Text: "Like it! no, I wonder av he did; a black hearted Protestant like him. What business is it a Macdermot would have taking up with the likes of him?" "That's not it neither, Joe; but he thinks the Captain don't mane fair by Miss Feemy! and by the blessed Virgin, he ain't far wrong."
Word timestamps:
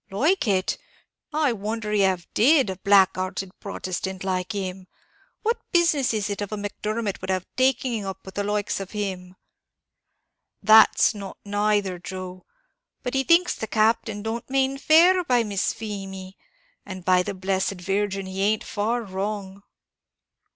"Like 0.09 0.47
it! 0.47 0.79
no, 1.31 1.41
I 1.43 1.53
wonder 1.53 1.93
av 1.93 2.21
he 2.21 2.27
did; 2.33 2.71
a 2.71 2.77
black 2.77 3.15
hearted 3.15 3.51
Protestant 3.59 4.23
like 4.23 4.51
him. 4.53 4.87
What 5.43 5.59
business 5.71 6.11
is 6.11 6.27
it 6.27 6.41
a 6.41 6.47
Macdermot 6.47 7.21
would 7.21 7.29
have 7.29 7.45
taking 7.55 8.03
up 8.03 8.25
with 8.25 8.33
the 8.33 8.43
likes 8.43 8.79
of 8.79 8.89
him?" 8.97 9.35
"That's 10.63 11.13
not 11.13 11.37
it 11.45 11.49
neither, 11.49 11.99
Joe; 11.99 12.47
but 13.03 13.13
he 13.13 13.23
thinks 13.23 13.53
the 13.53 13.67
Captain 13.67 14.23
don't 14.23 14.49
mane 14.49 14.79
fair 14.79 15.23
by 15.23 15.43
Miss 15.43 15.71
Feemy! 15.71 16.35
and 16.83 17.05
by 17.05 17.21
the 17.21 17.35
blessed 17.35 17.79
Virgin, 17.79 18.25
he 18.25 18.41
ain't 18.41 18.63
far 18.63 19.03
wrong." 19.03 19.61